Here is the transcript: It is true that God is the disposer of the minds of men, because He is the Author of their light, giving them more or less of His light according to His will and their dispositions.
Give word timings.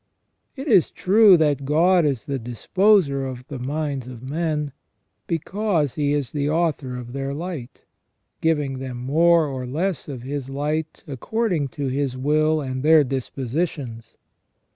It 0.55 0.67
is 0.67 0.89
true 0.89 1.37
that 1.37 1.63
God 1.63 2.05
is 2.05 2.25
the 2.25 2.39
disposer 2.39 3.23
of 3.27 3.45
the 3.49 3.59
minds 3.59 4.07
of 4.07 4.23
men, 4.27 4.71
because 5.27 5.93
He 5.93 6.11
is 6.11 6.31
the 6.31 6.49
Author 6.49 6.95
of 6.95 7.13
their 7.13 7.35
light, 7.35 7.81
giving 8.41 8.79
them 8.79 8.97
more 8.97 9.45
or 9.45 9.67
less 9.67 10.07
of 10.07 10.23
His 10.23 10.49
light 10.49 11.03
according 11.05 11.67
to 11.77 11.85
His 11.85 12.17
will 12.17 12.61
and 12.61 12.81
their 12.81 13.03
dispositions. 13.03 14.15